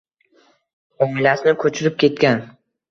[1.07, 2.45] oilasini ko’chirib ketgan.